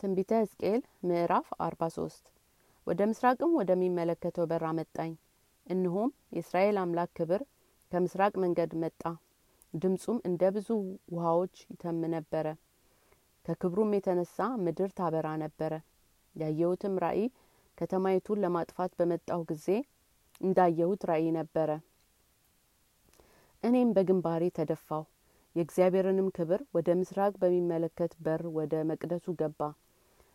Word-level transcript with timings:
ትንቢተ 0.00 0.30
ሕዝቅኤል 0.40 0.80
ምዕራፍ 1.06 1.46
አርባ 1.64 1.82
ሶስት። 1.94 2.24
ወደ 2.86 3.00
ምስራቅም 3.10 3.52
ወደሚመለከተው 3.58 4.46
በር 4.50 4.64
አመጣኝ። 4.68 5.12
እንሆም 5.66 6.10
የእስራኤል 6.34 6.76
አምላክ 6.82 7.10
ክብር 7.18 7.42
ከምስራቅ 7.92 8.32
መንገድ 8.42 8.72
መጣ። 8.82 9.02
ድምፁም 9.74 10.18
እንደ 10.24 10.42
ብዙ 10.56 10.68
ውሃዎች 11.14 11.56
ይተም 11.70 12.02
ነበረ። 12.14 12.46
ከክብሩም 13.44 13.96
የተነሳ 13.96 14.36
ምድር 14.64 14.92
ታበራ 14.98 15.28
ነበረ። 15.44 15.72
ያየሁትም 16.36 16.94
ራእይ 17.04 17.26
ከተማይቱን 17.78 18.42
ለማጥፋት 18.44 18.92
በመጣሁ 19.00 19.40
ጊዜ 19.50 19.66
እንዳየሁት 20.40 21.02
ራእይ 21.10 21.28
ነበረ። 21.38 21.70
እኔም 23.62 23.92
በግንባሬ 23.96 24.44
ተደፋሁ 24.56 25.02
የእግዚአብሔርንም 25.56 26.28
ክብር 26.36 26.60
ወደ 26.74 26.88
ምስራቅ 26.98 27.32
በሚመለከት 27.42 28.12
በር 28.24 28.42
ወደ 28.56 28.74
መቅደሱ 28.88 29.34
ገባ። 29.38 29.60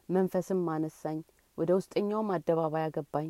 መንፈስም 0.10 0.62
አነሳኝ 0.74 1.18
ወደ 1.58 1.70
ውስጠኛውም 1.78 2.32
አደባባይ 2.36 2.84
አገባኝ። 2.88 3.30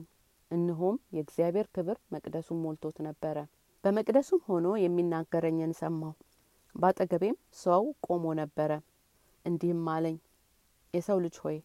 እንሆም 0.52 0.96
የእግዚአብሔር 1.16 1.68
ክብር 1.76 1.98
መቅደሱን 2.14 2.62
ሞልቶት 2.64 2.98
ነበረ። 3.08 3.38
በመቅደሱም 3.84 4.42
ሆኖ 4.48 4.68
የሚናገረኝን 4.82 5.74
ሰማሁ። 5.80 6.14
በአጠገቤም 6.76 7.38
ሰው 7.62 7.84
ቆሞ 8.08 8.26
ነበረ። 8.40 8.72
እንዲህም 9.46 9.86
አለኝ 9.94 10.18
የሰው 10.94 11.20
ልጅ 11.24 11.38
ሆይ 11.44 11.58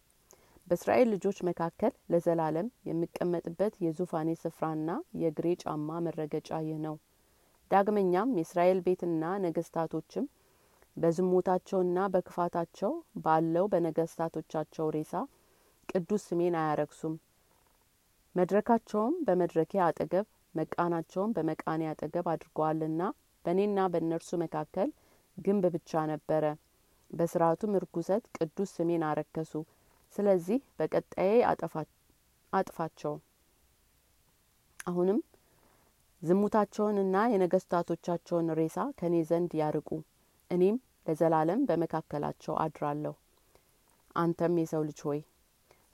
በእስራኤል 0.67 1.09
ልጆች 1.15 1.39
መካከል 1.49 1.93
ለዘላለም 2.13 2.69
የሚቀመጥበት 2.89 3.75
የዙፋኔ 3.85 4.31
ስፍራና 4.41 4.91
የእግሬ 5.21 5.49
ጫማ 5.63 5.99
መረገጫ 6.07 6.51
ይህ 6.65 6.79
ነው 6.87 6.97
ዳግመኛም 7.71 8.35
የእስራኤል 8.37 8.81
ቤትና 8.85 9.25
ነገስታቶችም 9.45 10.27
በዝሙታቸውና 10.97 11.99
በክፋታቸው 12.13 12.93
ባለው 13.25 13.65
በነገስታቶቻቸው 13.73 14.87
ሬሳ 14.95 15.13
ቅዱስ 15.89 16.23
ስሜን 16.29 16.55
አያረክሱም። 16.61 17.15
መድረካቸውም 18.35 19.15
በመድረኬ 19.27 19.73
አጠገብ 19.85 20.27
መቃናቸውም 20.55 21.35
በመቃኔ 21.37 21.83
አጠገብ 21.91 22.27
አድርገዋልና 22.33 23.03
በእኔና 23.45 23.81
በእነርሱ 23.93 24.31
መካከል 24.43 24.89
ግንብ 25.39 25.65
ብቻ 25.75 26.05
ነበረ። 26.13 26.45
በስርአቱም 27.11 27.77
እርኩሰት 27.79 28.25
ቅዱስ 28.37 28.71
ስሜን 28.77 29.03
አረከሱ። 29.09 29.53
ስለዚህ 30.15 30.59
በቀጣዬ 30.79 31.33
አጥፋቸው። 32.53 33.15
አሁንም 34.87 35.19
ዝሙታቸውንና 36.23 37.17
የነገስታቶቻቸውን 37.31 38.47
ሬሳ 38.59 38.77
ከኔ 38.99 39.17
ዘንድ 39.29 39.53
ያርቁ። 39.61 39.89
እኔም 40.51 40.77
ለዘላለም 41.07 41.61
በመካከላቸው 41.69 42.55
አድራለሁ። 42.63 43.15
አንተም 44.17 44.55
የሰው 44.61 44.83
ልጅ 44.89 45.01
ሆይ 45.07 45.21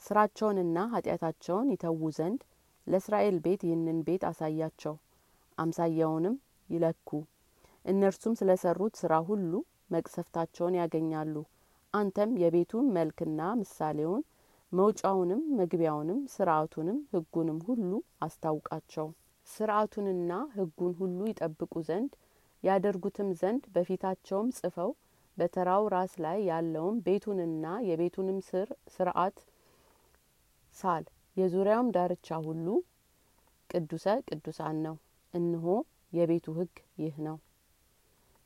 ስራቸውንና 0.04 0.78
ኃጢአታቸውን 0.92 1.70
ይተዉ 1.74 2.10
ዘንድ 2.18 2.40
ለእስራኤል 2.86 3.36
ቤት 3.44 3.62
ይህንን 3.66 3.98
ቤት 4.06 4.22
አሳያቸው። 4.30 4.94
አምሳያውንም 5.58 6.36
ይለኩ። 6.68 7.10
እነርሱም 7.84 8.34
ስለ 8.40 8.50
ሰሩት 8.62 8.94
ስራ 9.02 9.14
ሁሉ 9.28 9.52
መቅሰፍታቸውን 9.90 10.78
ያገኛሉ። 10.80 11.34
አንተም 11.94 12.30
የቤቱን 12.42 12.86
መልክና 12.96 13.40
ምሳሌውን 13.60 14.22
መውጫውንም 14.72 15.42
መግቢያውንም 15.58 16.20
ስርአቱንም 16.34 17.00
ህጉንም 17.12 17.58
ሁሉ 17.66 17.90
አስታውቃቸው 18.22 19.08
ስርአቱንና 19.52 20.32
ህጉን 20.54 20.92
ሁሉ 21.00 21.20
ይጠብቁ 21.30 21.72
ዘንድ 21.88 22.12
ያደርጉትም 22.62 23.30
ዘንድ 23.40 23.62
በፊታቸውም 23.74 24.48
ጽፈው 24.58 24.90
በተራው 25.36 25.84
ራስ 25.94 26.12
ላይ 26.24 26.38
ያለውን 26.48 26.96
ቤቱንና 27.06 27.66
የቤቱንም 27.88 28.38
ስር 28.48 28.68
ስርአት 28.94 29.38
ሳል። 30.76 31.04
የዙሪያውም 31.36 31.92
ዳርቻ 31.96 32.38
ሁሉ 32.46 32.66
ቅዱሰ 33.70 34.06
ቅዱሳን 34.28 34.76
ነው። 34.86 34.96
እንሆ 35.34 35.66
የቤቱ 36.12 36.46
ህግ 36.58 36.74
ይህ 37.02 37.14
ነው። 37.26 37.36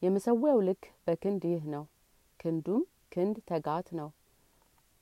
የመሰዊያው 0.03 0.59
ልክ 0.69 0.85
በክንድ 1.07 1.45
ይህ 1.53 1.65
ነው። 1.75 1.85
ክንዱም 2.41 2.83
ክንድ 3.13 3.37
ተጋት 3.51 3.89
ነው። 4.01 4.09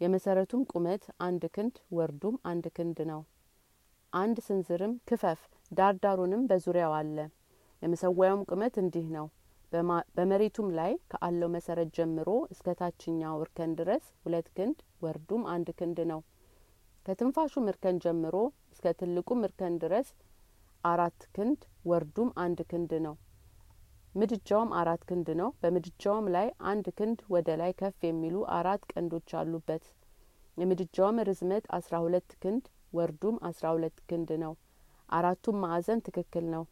የመሰረቱም 0.01 0.63
ቁመት 0.73 1.05
አንድ 1.21 1.45
ክንድ 1.57 1.77
ወርዱም 1.97 2.37
አንድ 2.51 2.67
ክንድ 2.77 2.99
ነው 3.11 3.21
አንድ 4.15 4.39
ስንዝርም 4.45 4.93
ክፈፍ 5.09 5.41
ዳርዳሩንም 5.71 6.43
በዙሪያው 6.51 6.93
አለ። 6.99 7.17
የመሰዊያውም 7.83 8.45
ቁመት 8.51 8.75
እንዲህ 8.83 9.07
ነው። 9.17 9.27
በመሬቱም 10.17 10.69
ላይ 10.79 10.93
ከአለው 11.13 11.49
መሰረት 11.55 11.89
ጀምሮ 11.97 12.29
እስከ 12.53 12.75
ታችኛው 12.81 13.41
እርከን 13.41 13.73
ድረስ 13.81 14.05
ሁለት 14.25 14.49
ክንድ 14.57 14.77
ወርዱም 15.05 15.43
አንድ 15.55 15.69
ክንድ 15.79 15.99
ነው። 16.13 16.21
ከትንፋሹም 17.07 17.67
እርከን 17.71 17.97
ጀምሮ 18.05 18.37
እስከ 18.75 18.93
ትልቁም 19.01 19.43
እርከን 19.47 19.75
ድረስ 19.83 20.09
አራት 20.85 21.21
ክንድ 21.37 21.61
ወርዱም 21.91 22.31
አንድ 22.45 22.61
ክንድ 22.71 22.93
ነው። 23.07 23.15
ምድጃውም 24.15 24.71
አራት 24.81 25.03
ክንድ 25.09 25.29
ነው። 25.41 25.49
በምድጃውም 25.63 26.27
ላይ 26.35 26.49
አንድ 26.71 26.87
ክንድ 26.99 27.21
ወደ 27.35 27.51
ላይ 27.61 27.73
ከፍ 27.81 27.99
የሚሉ 28.09 28.37
አራት 28.59 28.83
ቀንዶች 28.93 29.31
አሉበት። 29.41 29.85
የምድጃውም 30.57 31.19
ርዝመት 31.29 31.65
አስራ 31.77 31.95
ሁለት 32.05 32.31
ክንድ 32.43 32.65
ወርዱም 32.95 33.37
አስራ 33.49 33.67
ሁለት 33.75 33.99
ክንድ 34.09 34.31
ነው። 34.45 34.53
አራቱም 35.09 35.57
ማዕዘን 35.65 36.01
ትክክል 36.07 36.45
ነው። 36.55 36.65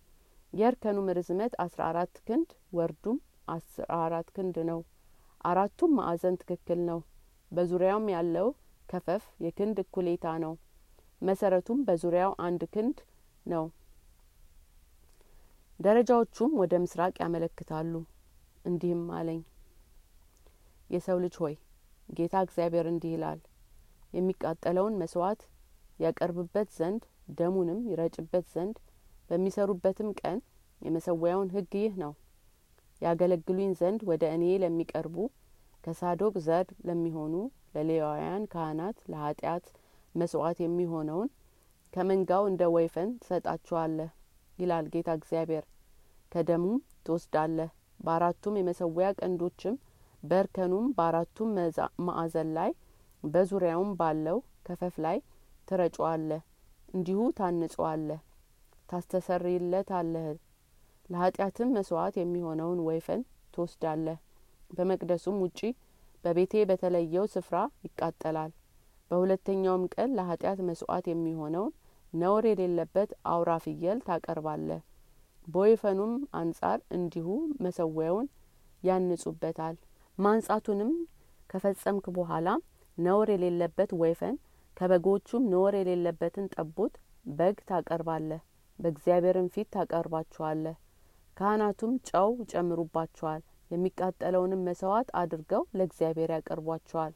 የእርከኑም 0.53 1.09
ርዝመት 1.19 1.53
አስራ 1.65 1.81
አራት 1.91 2.17
ክንድ 2.27 2.49
ወርዱም 2.79 3.19
አስራ 3.49 3.91
አራት 4.05 4.29
ክንድ 4.37 4.57
ነው። 4.71 4.81
አራቱም 5.45 5.93
ማዕዘን 5.99 6.37
ትክክል 6.43 6.81
ነው። 6.91 6.99
በዙሪያውም 7.53 8.07
ያለው 8.15 8.49
ከፈፍ 8.87 9.25
የክንድ 9.45 9.79
እኩሌታ 9.83 10.27
ነው። 10.45 10.53
መሰረቱም 11.23 11.81
በዙሪያው 11.89 12.33
አንድ 12.47 12.63
ክንድ 12.75 12.99
ነው። 13.47 13.65
ደረጃዎቹም 15.81 16.53
ወደ 16.61 16.75
ምስራቅ 16.83 17.15
ያመለክታሉ። 17.23 17.93
እንዲህም 18.65 19.05
አለኝ። 19.19 19.41
የሰው 20.91 21.19
ልጅ 21.25 21.35
ሆይ 21.43 21.55
ጌታ 22.09 22.35
እግዚአብሔር 22.47 22.87
እንዲህ 22.91 23.13
ይላል 23.15 23.41
የሚቃጠለውን 24.13 24.99
መስዋዕት 25.03 25.43
ያቀርብበት 26.03 26.69
ዘንድ 26.77 27.03
ደሙንም 27.39 27.81
ይረጭበት 27.91 28.47
ዘንድ 28.55 28.77
በሚሰሩበትም 29.31 30.11
ቀን 30.21 30.39
የመሰዊያውን 30.81 31.53
ህግ 31.55 31.73
ይህ 31.81 31.95
ነው። 32.03 32.13
ያገለግሉኝ 33.01 33.71
ዘንድ 33.81 34.01
ወደ 34.11 34.25
እኔ 34.35 34.45
ለሚቀርቡ 34.63 35.17
ከሳዶቅ 35.85 36.35
ዘር 36.47 36.67
ለሚሆኑ 36.89 37.35
ለሌዋውያን 37.75 38.43
ካህናት 38.53 38.99
ለኃጢአት 39.13 39.65
መስዋዕት 40.15 40.59
የሚሆነውን 40.63 41.31
ከመንጋው 41.93 42.45
እንደ 42.51 42.63
ወይፈን 42.75 43.11
ትሰጣችኋለህ 43.23 44.11
ይላል 44.59 44.87
ጌታ 44.95 45.11
እግዚአብሔር። 45.19 45.65
ከደሙም 46.33 46.77
ትወስዳለህ 47.07 47.71
በአራቱም 48.01 48.55
የመሰዊያ 48.59 49.09
ቀንዶችም 49.19 49.75
በእርከኑም 50.23 50.87
በአራቱም 50.97 51.51
ማዕዘን 52.07 52.51
ላይ 52.59 52.71
በዙሪያውም 53.23 53.91
ባለው 53.99 54.39
ከፈፍ 54.67 54.95
ላይ 55.05 55.17
ትረጨዋለህ 55.69 56.43
እንዲሁ 56.95 57.21
ታንጸዋለህ 57.39 58.21
ታስተሰርይለታለህ። 58.89 60.27
ለኃጢአትም 61.09 61.73
መስዋዕት 61.77 62.15
የሚሆነውን 62.21 62.81
ወይፈን 62.87 63.23
ትወስዳለህ። 63.55 64.19
በመቅደሱም 64.71 65.37
ውጪ 65.45 65.61
በቤቴ 66.25 66.55
በተለየው 66.69 67.25
ስፍራ 67.33 67.57
ይቃጠላል። 67.87 68.53
በሁለተኛውም 69.11 69.85
ቀን 69.95 70.11
ለኃጢአት 70.19 70.59
መስዋዕት 70.69 71.07
የሚሆነውን 71.11 71.73
ነውር 72.13 72.45
የሌለበት 72.49 73.11
አውራ 73.33 73.51
ፍየል 73.65 73.99
ታቀርባለህ። 74.07 74.81
በወይፈኑም 75.47 76.13
አንጻር 76.41 76.79
እንዲሁ 76.97 77.29
መሰዊያውን 77.65 78.27
ያንጹበታል። 78.83 79.77
ማንጻቱንም 80.19 80.93
ከፈጸምክ 81.51 82.07
በኋላ 82.17 82.49
ነውር 82.99 83.29
የሌለበት 83.35 83.91
ወይፈን 84.01 84.37
ከበጎቹም 84.77 85.49
ነውር 85.53 85.75
የሌለበትን 85.79 86.47
ጠቦት 86.55 86.95
በግ 87.31 87.57
ታቀርባለህ 87.69 88.41
በእግዚአብሔርም 88.79 89.49
ፊት 89.55 89.69
ታቀርባቸዋለህ። 89.75 90.77
ካህናቱም 91.37 91.93
ጨው 92.09 92.31
ይጨምሩባቸዋል 92.41 93.43
የሚቃጠለውንም 93.71 94.65
መስዋዕት 94.69 95.11
አድርገው 95.21 95.63
ለእግዚአብሔር 95.79 96.31
ያቀርቧቸዋል። 96.35 97.13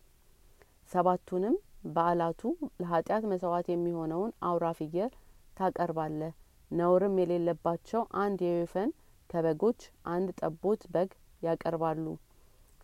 ሰባቱንም 0.90 1.56
በአላቱ 1.94 2.40
ለኃጢአት 2.80 3.24
መስዋዕት 3.32 3.66
የሚሆነውን 3.70 4.32
አውራ 4.48 4.66
ፍየል 4.78 5.12
ታቀርባለህ። 5.56 6.32
ነውርም 6.70 7.18
የሌለባቸው 7.20 8.02
አንድ 8.22 8.38
የወይፈን 8.46 8.90
ከበጎች 9.30 9.80
አንድ 10.08 10.28
ጠቦት 10.40 10.82
በግ 10.94 11.10
ያቀርባሉ። 11.42 12.06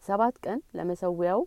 ሰባት 0.04 0.36
ቀን 0.44 0.60
ለመሰዊያው 0.76 1.40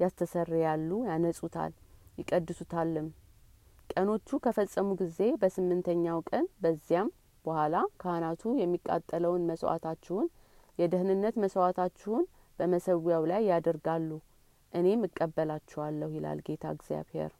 ያስተሰርያሉ 0.00 0.90
ያነጹታል 1.08 1.72
ይቀድሱታልም። 2.20 3.08
ቀኖቹ 3.90 4.38
ከፈጸሙ 4.44 4.88
ጊዜ 5.00 5.20
በስምንተኛው 5.40 6.18
ቀን 6.30 6.44
በዚያም 6.62 7.08
በኋላ 7.44 7.74
ካህናቱ 8.00 8.42
የሚቃጠለውን 8.58 9.46
መስዋዕታችሁን 9.50 10.28
የደህንነት 10.78 11.36
መስዋዕታችሁን 11.42 12.24
በመሰዊያው 12.58 13.24
ላይ 13.30 13.42
ያደርጋሉ። 13.50 14.10
እኔም 14.72 15.04
እቀበላችኋለሁ 15.06 16.10
ይላል 16.16 16.40
ጌታ 16.46 16.64
እግዚአብሔር 16.74 17.30